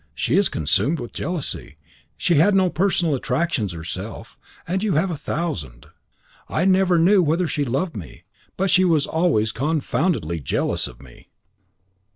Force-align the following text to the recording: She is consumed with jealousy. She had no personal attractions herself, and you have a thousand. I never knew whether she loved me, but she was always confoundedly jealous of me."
She 0.15 0.35
is 0.35 0.49
consumed 0.49 0.99
with 0.99 1.13
jealousy. 1.13 1.77
She 2.17 2.33
had 2.39 2.55
no 2.55 2.71
personal 2.71 3.13
attractions 3.13 3.71
herself, 3.73 4.35
and 4.67 4.81
you 4.81 4.93
have 4.95 5.11
a 5.11 5.15
thousand. 5.15 5.85
I 6.49 6.65
never 6.65 6.97
knew 6.97 7.21
whether 7.21 7.45
she 7.47 7.63
loved 7.65 7.95
me, 7.95 8.23
but 8.57 8.71
she 8.71 8.83
was 8.83 9.05
always 9.05 9.51
confoundedly 9.51 10.39
jealous 10.39 10.87
of 10.87 11.03
me." 11.03 11.29